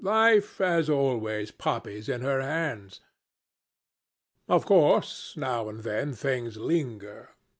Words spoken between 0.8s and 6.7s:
always poppies in her hands. Of course, now and then things